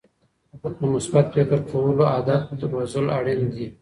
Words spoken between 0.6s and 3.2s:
د مثبت فکر کولو عادت روزل